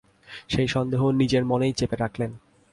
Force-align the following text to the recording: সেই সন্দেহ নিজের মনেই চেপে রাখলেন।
সেই 0.49 0.67
সন্দেহ 0.67 1.01
নিজের 1.11 1.43
মনেই 1.45 1.73
চেপে 1.73 1.95
রাখলেন। 1.95 2.31